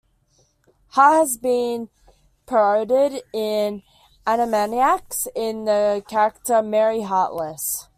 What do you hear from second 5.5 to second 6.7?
the character